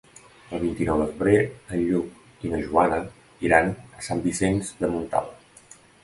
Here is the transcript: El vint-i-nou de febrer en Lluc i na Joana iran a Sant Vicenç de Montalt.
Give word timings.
El 0.57 0.61
vint-i-nou 0.61 1.01
de 1.01 1.05
febrer 1.09 1.41
en 1.75 1.83
Lluc 1.89 2.47
i 2.47 2.51
na 2.53 2.61
Joana 2.63 2.97
iran 3.49 3.69
a 3.99 4.01
Sant 4.07 4.23
Vicenç 4.29 4.71
de 4.81 4.89
Montalt. 4.95 5.77